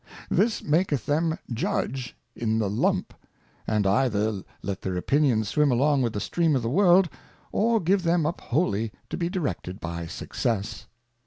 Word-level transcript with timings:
This 0.31 0.63
maketh 0.63 1.05
them 1.05 1.37
judge 1.53 2.17
in 2.35 2.57
the 2.57 2.71
Lump, 2.71 3.13
and 3.67 3.85
either 3.85 4.43
let 4.63 4.81
their 4.81 4.97
Opinions 4.97 5.49
swim 5.49 5.71
along 5.71 6.01
with 6.01 6.13
the 6.13 6.19
Stream 6.19 6.55
of 6.55 6.63
the 6.63 6.71
World, 6.71 7.07
or 7.51 7.79
give 7.79 8.01
them 8.01 8.25
up 8.25 8.41
wholly 8.41 8.91
to 9.11 9.17
be 9.17 9.29
directed 9.29 9.79
by 9.79 10.07
Success. 10.07 10.87